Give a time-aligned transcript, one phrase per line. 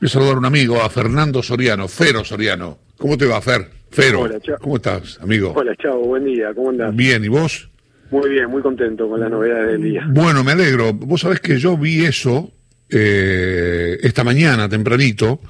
[0.00, 2.78] Voy a saludar a un amigo, a Fernando Soriano, Fero Soriano.
[2.96, 3.68] ¿Cómo te va, Fer?
[3.90, 4.20] Fero.
[4.20, 4.56] Hola, chao.
[4.60, 5.52] ¿Cómo estás, amigo?
[5.56, 6.94] Hola, chao, buen día, ¿cómo andás?
[6.94, 7.68] Bien, ¿y vos?
[8.12, 10.06] Muy bien, muy contento con la novedad del día.
[10.08, 10.92] Bueno, me alegro.
[10.92, 12.52] Vos sabés que yo vi eso
[12.88, 15.40] eh, esta mañana, tempranito,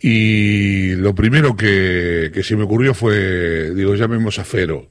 [0.00, 4.88] y lo primero que, que se me ocurrió fue, digo, llamemos a Fero.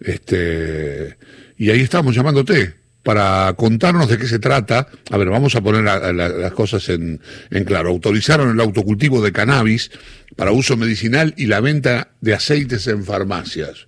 [0.00, 1.18] Este,
[1.58, 4.86] y ahí estamos llamándote para contarnos de qué se trata.
[5.10, 7.88] A ver, vamos a poner la- la- las cosas en, en claro.
[7.90, 9.90] Autorizaron el autocultivo de cannabis
[10.36, 13.86] para uso medicinal y la venta de aceites en farmacias.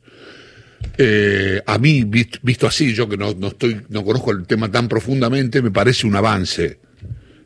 [0.98, 4.70] Eh, a mí, visto, visto así, yo que no, no estoy, no conozco el tema
[4.70, 6.80] tan profundamente, me parece un avance.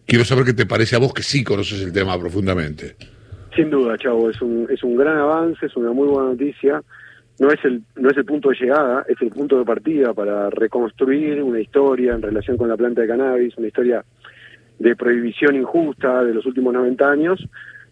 [0.06, 2.96] Quiero saber qué te parece a vos que sí conoces el tema profundamente.
[3.54, 6.82] Sin duda, chavo, es un, es un gran avance, es una muy buena noticia.
[7.38, 10.48] No es, el, no es el punto de llegada, es el punto de partida para
[10.48, 14.04] reconstruir una historia en relación con la planta de cannabis, una historia
[14.78, 17.48] de prohibición injusta de los últimos 90 años,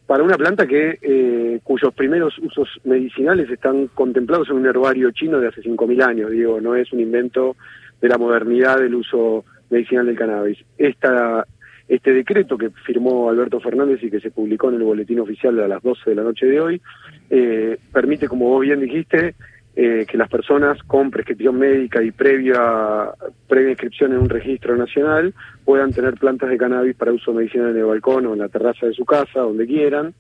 [0.07, 5.41] para una planta que eh, cuyos primeros usos medicinales están contemplados en un herbario chino
[5.41, 7.57] de hace 5.000 años, digo, no es un invento
[8.01, 10.59] de la modernidad del uso medicinal del cannabis.
[10.77, 11.47] Esta,
[11.89, 15.69] este decreto que firmó Alberto Fernández y que se publicó en el boletín oficial a
[15.69, 16.83] las 12 de la noche de hoy,
[17.31, 19.35] eh, permite, como vos bien dijiste,
[19.77, 23.11] eh, que las personas con prescripción médica y previa,
[23.49, 27.79] previa inscripción en un registro nacional puedan tener plantas de cannabis para uso medicinal en
[27.79, 30.15] el balcón o en la terraza de su casa, donde quieran.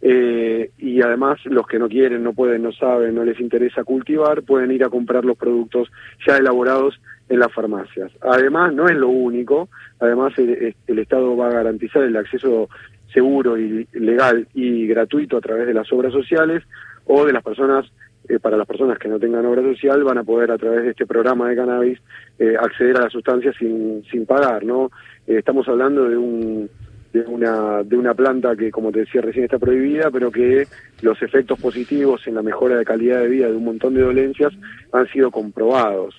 [0.00, 4.42] Eh, y además los que no quieren, no pueden, no saben, no les interesa cultivar,
[4.42, 5.90] pueden ir a comprar los productos
[6.26, 8.12] ya elaborados en las farmacias.
[8.20, 9.68] Además, no es lo único,
[9.98, 12.68] además el, Estado va a garantizar el acceso
[13.12, 16.62] seguro y legal y gratuito a través de las obras sociales
[17.06, 17.90] o de las personas,
[18.28, 20.90] eh, para las personas que no tengan obra social, van a poder a través de
[20.90, 21.98] este programa de cannabis
[22.38, 24.90] eh, acceder a la sustancia sin, sin pagar, ¿no?
[25.26, 26.70] Eh, estamos hablando de un
[27.22, 30.66] de una de una planta que como te decía recién está prohibida pero que
[31.02, 34.52] los efectos positivos en la mejora de calidad de vida de un montón de dolencias
[34.92, 36.14] han sido comprobados.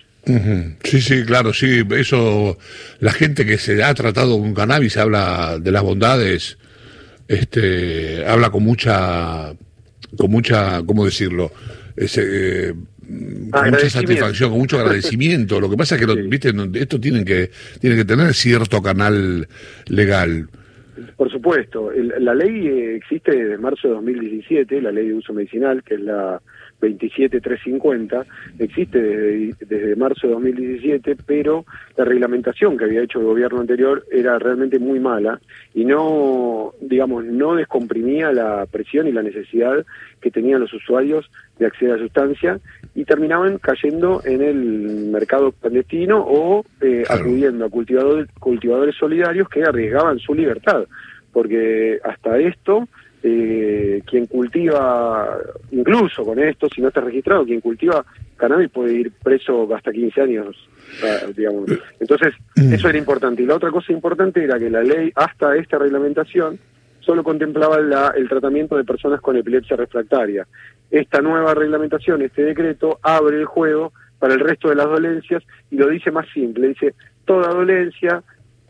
[0.84, 2.58] Sí, sí, claro, sí, eso,
[3.00, 6.58] la gente que se ha tratado con cannabis habla de las bondades,
[7.28, 9.54] este, habla con mucha,
[10.18, 11.52] con mucha, ¿cómo decirlo?
[11.96, 12.22] Ese,
[12.70, 12.74] eh,
[13.52, 15.60] con mucha satisfacción, con mucho agradecimiento.
[15.60, 16.22] Lo que pasa es que, lo- Sí.
[16.28, 17.50] viste, esto tienen que,
[17.80, 19.48] tienen que tener cierto canal
[19.88, 20.50] legal.
[21.16, 25.34] Por supuesto, el- la ley eh, existe desde marzo de 2017, la ley de uso
[25.34, 26.42] medicinal, que es la
[26.80, 28.26] 27350,
[28.60, 31.66] existe desde, desde marzo de 2017, pero
[31.98, 35.40] la reglamentación que había hecho el gobierno anterior era realmente muy mala
[35.74, 39.86] y no, digamos, no descomprimía la presión y la necesidad
[40.22, 42.60] que tenían los usuarios de acceder a sustancia
[42.96, 44.56] y terminaban cayendo en el
[45.12, 47.22] mercado clandestino o eh, Claro.
[47.22, 50.86] acudiendo a cultivadores, cultivadores solidarios que arriesgaban su libertad,
[51.32, 52.88] porque hasta esto,
[53.24, 55.38] eh, quien cultiva,
[55.72, 58.06] incluso con esto, si no está registrado, quien cultiva
[58.38, 60.70] cannabis puede ir preso hasta 15 años,
[61.36, 61.70] digamos.
[62.00, 62.74] Entonces, Mm.
[62.74, 63.44] eso era importante.
[63.44, 66.58] Y la otra cosa importante era que la ley, hasta esta reglamentación,
[67.02, 70.48] solo contemplaba la- el tratamiento de personas con epilepsia refractaria.
[70.92, 75.76] Esta nueva reglamentación, este decreto, abre el juego para el resto de las dolencias y
[75.78, 76.94] lo dice más simple, dice
[77.26, 78.22] toda dolencia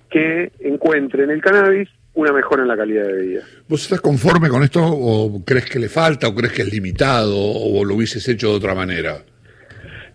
[0.10, 3.42] que encuentre en el cannabis una mejora en la calidad de vida.
[3.68, 7.38] ¿Vos estás conforme con esto o crees que le falta o crees que es limitado
[7.38, 9.24] o lo hubieses hecho de otra manera?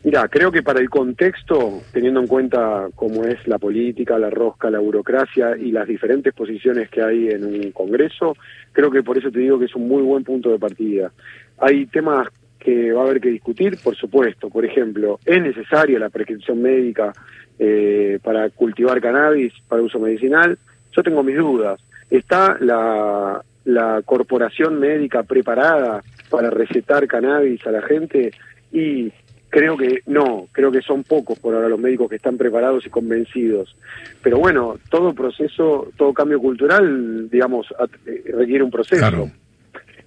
[0.05, 4.71] Mira, creo que para el contexto, teniendo en cuenta cómo es la política, la rosca,
[4.71, 8.37] la burocracia y las diferentes posiciones que hay en un Congreso,
[8.73, 11.11] creo que por eso te digo que es un muy buen punto de partida.
[11.57, 12.29] Hay temas
[12.59, 14.51] que va a haber que discutir, por supuesto.
[14.51, 17.15] Por ejemplo, ¿es necesaria la prescripción médica
[17.59, 20.59] eh, para cultivar cannabis para uso medicinal?
[20.95, 21.81] Yo tengo mis dudas.
[22.11, 28.33] ¿Está la, la corporación médica preparada para recetar cannabis a la gente?
[28.73, 29.13] Y
[29.55, 32.91] Creo que no, creo que son pocos por ahora los médicos que están preparados y
[32.91, 33.77] convencidos.
[34.21, 37.73] Pero bueno, todo proceso, todo cambio cultural, digamos,
[38.05, 38.99] eh, requiere un proceso.
[39.09, 39.31] Claro.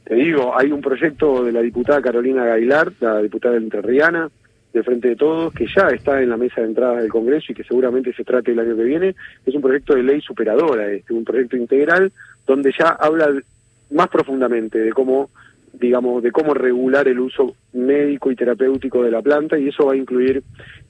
[0.03, 4.29] Te digo, hay un proyecto de la diputada Carolina Gailar, la diputada entrerriana,
[4.73, 7.55] de Frente de Todos, que ya está en la mesa de entrada del Congreso y
[7.55, 9.15] que seguramente se trate el año que viene.
[9.45, 12.11] Es un proyecto de ley superadora, este, un proyecto integral
[12.45, 13.29] donde ya habla
[13.91, 15.29] más profundamente de cómo
[15.79, 19.93] digamos, de cómo regular el uso médico y terapéutico de la planta y eso va
[19.93, 20.41] a incluir,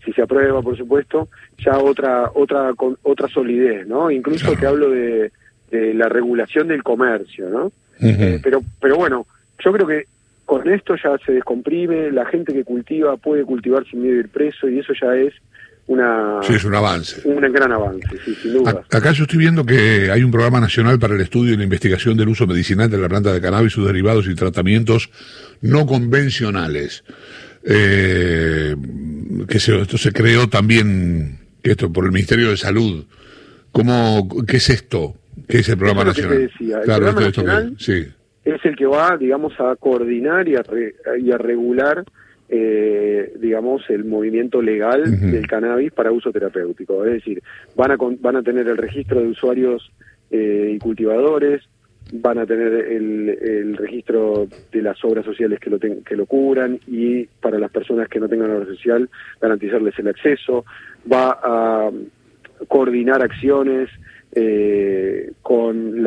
[0.03, 1.27] si se aprueba, por supuesto,
[1.57, 4.09] ya otra otra con, otra solidez, ¿no?
[4.11, 5.31] Incluso te hablo de,
[5.71, 7.71] de la regulación del comercio, ¿no?
[7.99, 9.25] Eh, pero pero bueno,
[9.59, 10.05] yo creo que
[10.47, 14.29] con esto ya se descomprime, la gente que cultiva puede cultivar sin miedo a ir
[14.29, 15.33] preso y eso ya es
[15.87, 17.21] una sí, es un avance.
[17.25, 18.81] Un gran avance, sí, sin duda.
[18.89, 22.15] Acá yo estoy viendo que hay un programa nacional para el estudio y la investigación
[22.15, 25.09] del uso medicinal de la planta de cannabis, sus derivados y tratamientos
[25.61, 27.03] no convencionales.
[27.65, 28.73] Eh,
[29.49, 33.05] que se, esto se creó también esto por el Ministerio de Salud.
[33.73, 35.15] ¿Cómo, ¿Qué es esto?
[35.49, 36.49] ¿Qué es el programa nacional?
[36.85, 38.07] Programa nacional sí.
[38.55, 40.63] Es el que va, digamos, a coordinar y a,
[41.19, 42.03] y a regular
[42.49, 47.03] eh, digamos, el movimiento legal del cannabis para uso terapéutico.
[47.05, 47.43] Es decir,
[47.75, 49.91] van a, van a tener el registro de usuarios
[50.31, 51.63] eh, y cultivadores,
[52.13, 56.79] van a tener el, el, registro de las obras sociales que lo, que lo cubran
[56.87, 59.09] y para las personas que no tengan obra social
[59.41, 60.63] garantizarles el acceso,
[61.11, 61.91] va a
[62.69, 63.89] coordinar acciones
[64.31, 65.26] eh,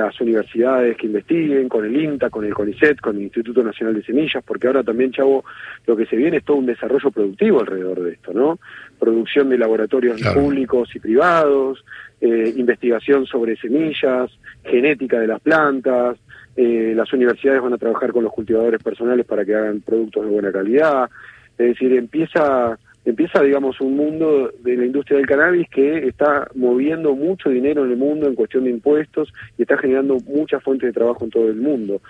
[0.05, 4.03] las universidades que investiguen, con el INTA, con el CONICET, con el Instituto Nacional de
[4.03, 5.45] Semillas, porque ahora también, Chavo,
[5.87, 8.59] lo que se viene es todo un desarrollo productivo alrededor de esto, ¿no?
[8.99, 11.85] Producción de laboratorios públicos y privados,
[12.21, 14.31] eh, investigación sobre semillas,
[14.65, 16.19] genética de las plantas,
[16.57, 20.31] eh, las universidades van a trabajar con los cultivadores personales para que hagan productos de
[20.31, 21.09] buena calidad,
[21.57, 27.15] es decir, empieza empieza, digamos, un mundo de la industria del cannabis que está moviendo
[27.15, 30.93] mucho dinero en el mundo en cuestión de impuestos y está generando muchas fuentes de
[30.93, 32.01] trabajo en todo el mundo.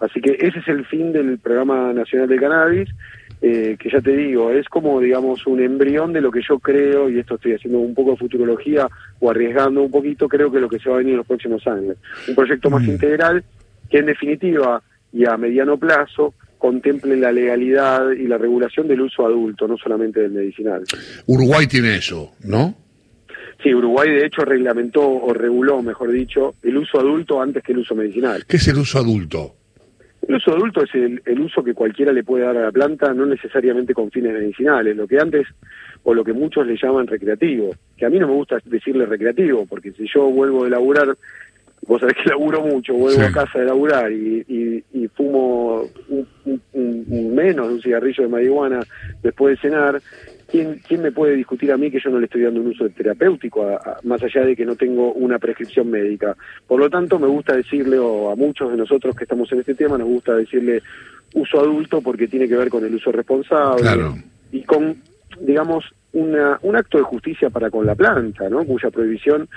[0.00, 2.88] Así que ese es el fin del Programa Nacional del Cannabis,
[3.42, 7.08] eh, que ya te digo, es como, digamos, un embrión de lo que yo creo,
[7.08, 8.88] y esto estoy haciendo un poco de futurología
[9.20, 11.66] o arriesgando un poquito, creo que lo que se va a venir en los próximos
[11.66, 11.96] años.
[12.28, 12.90] Un proyecto más mm.
[12.90, 13.44] integral
[13.90, 14.82] que en definitiva
[15.12, 20.20] y a mediano plazo contemple la legalidad y la regulación del uso adulto, no solamente
[20.20, 20.84] del medicinal.
[21.26, 22.76] Uruguay tiene eso, ¿no?
[23.62, 27.78] Sí, Uruguay de hecho reglamentó o reguló, mejor dicho, el uso adulto antes que el
[27.78, 28.44] uso medicinal.
[28.46, 29.56] ¿Qué es el uso adulto?
[30.26, 33.26] El uso adulto es el, uso que cualquiera le puede dar a la planta, no
[33.26, 35.46] necesariamente con fines medicinales, lo que antes,
[36.02, 39.66] o lo que muchos le llaman recreativo, que a mí no me gusta decirle recreativo,
[39.66, 41.16] porque si yo vuelvo de laburar
[41.90, 47.66] vos sabés que laburo mucho, vuelvo a casa de laburar y, y, fumo un, menos
[47.66, 48.80] de un cigarrillo de marihuana
[49.20, 50.00] después de cenar,
[50.48, 52.88] ¿quién, ¿quién me puede discutir a mí que yo no le estoy dando un uso
[52.90, 56.36] terapéutico, más allá de que no tengo una prescripción médica?
[56.64, 59.74] Por lo tanto, me gusta decirle, o a muchos de nosotros que estamos en este
[59.74, 60.82] tema, nos gusta decirle
[61.34, 63.90] uso adulto porque tiene que ver con el uso responsable
[64.52, 64.94] y con,
[65.40, 68.64] digamos, una, un acto de justicia para con la planta, ¿no?
[68.64, 69.48] cuya prohibición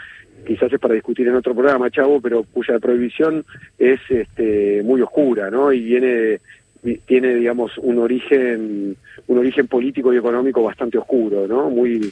[0.46, 3.44] quizás es para discutir en otro programa, Chavo, pero cuya prohibición
[3.78, 5.72] es este, muy oscura, ¿no?
[5.72, 6.40] Y viene
[7.06, 8.98] tiene digamos un origen
[9.28, 11.70] un origen político y económico bastante oscuro, ¿no?
[11.70, 12.12] Muy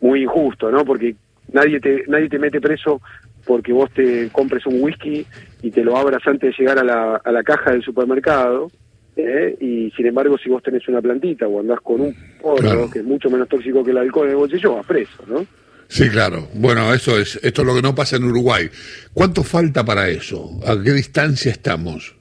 [0.00, 0.84] muy injusto, ¿no?
[0.84, 1.16] Porque
[1.52, 3.00] nadie te nadie te mete preso
[3.46, 5.24] porque vos te compres un whisky
[5.62, 8.70] y te lo abras antes de llegar a la, a la caja del supermercado.
[9.16, 9.56] ¿eh?
[9.60, 13.04] Y sin embargo, si vos tenés una plantita o andás con un porro que es
[13.04, 15.46] mucho menos tóxico que el alcohol en el bolsillo, vas preso, ¿no?
[15.88, 16.48] Sí, claro.
[16.54, 18.68] Bueno, eso es, esto es lo que no pasa en Uruguay.
[19.12, 20.60] ¿Cuánto falta para eso?
[20.66, 22.14] ¿A qué distancia estamos?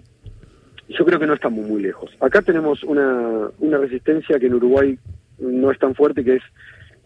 [0.87, 2.11] Yo creo que no estamos muy lejos.
[2.19, 4.97] Acá tenemos una, una resistencia que en Uruguay
[5.39, 6.43] no es tan fuerte, que es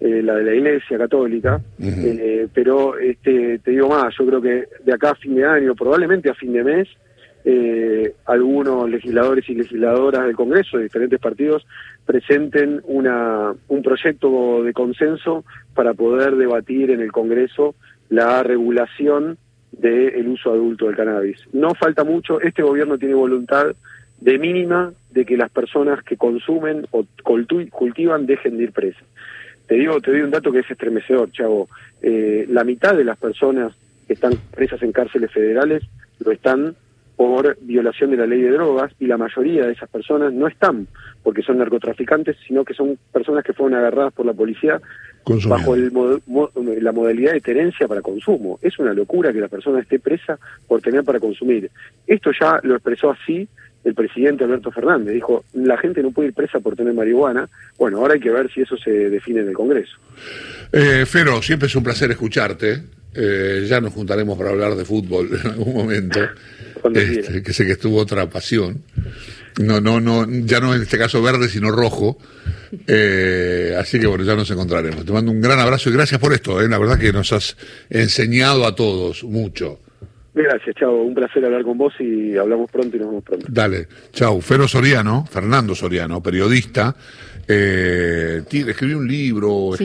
[0.02, 4.66] eh, la de la Iglesia Católica, eh, pero este, te digo más, yo creo que
[4.86, 6.88] de acá a fin de año, probablemente a fin de mes,
[7.45, 11.65] eh, algunos legisladores y legisladoras del Congreso de diferentes partidos
[12.06, 17.75] presenten una, un proyecto de consenso para poder debatir en el Congreso
[18.09, 19.38] la regulación
[19.71, 21.38] del uso adulto del cannabis.
[21.53, 23.67] No falta mucho, este gobierno tiene voluntad
[24.19, 29.03] de mínima de que las personas que consumen o cultivan dejen de ir presas.
[29.67, 31.69] Te digo, te doy un dato que es estremecedor, chavo.
[32.01, 33.74] Eh, la mitad de las personas
[34.08, 35.84] que están presas en cárceles federales
[36.19, 36.75] lo están
[37.20, 40.88] por violación de la ley de drogas y la mayoría de esas personas no están
[41.22, 44.80] porque son narcotraficantes, sino que son personas que fueron agarradas por la policía
[45.50, 45.92] bajo el
[46.82, 48.58] la modalidad de tenencia para consumo.
[48.62, 51.70] Es una locura que la persona esté presa por tener para consumir.
[52.08, 53.50] Esto ya lo expresó así
[53.84, 55.14] el presidente Alberto Fernández.
[55.14, 57.50] Dijo, la gente no puede ir presa por tener marihuana.
[57.78, 59.98] Bueno, ahora hay que ver si eso se define en el Congreso.
[60.72, 62.82] Eh, Fero, siempre es un placer escucharte.
[63.14, 66.20] Eh, ya nos juntaremos para hablar de fútbol en algún momento.
[66.93, 68.83] Este, que sé que estuvo otra pasión.
[69.59, 72.17] No, no, no, ya no en este caso verde, sino rojo.
[72.88, 75.05] Eh, así que bueno, ya nos encontraremos.
[75.05, 76.62] Te mando un gran abrazo y gracias por esto.
[76.62, 76.69] Eh.
[76.69, 77.57] La verdad que nos has
[77.89, 79.79] enseñado a todos mucho.
[80.33, 81.01] Gracias, chao.
[81.01, 83.48] Un placer hablar con vos y hablamos pronto y nos vemos pronto.
[83.50, 84.39] Dale, chao.
[84.39, 86.95] Fero Soriano, Fernando Soriano, periodista.
[87.48, 89.75] Eh, escribió un libro.